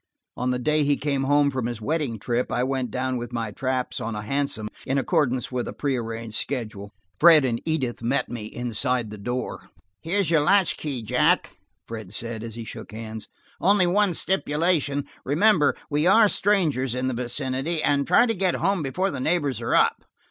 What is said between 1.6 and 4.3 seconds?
his wedding trip, I went down with my traps on a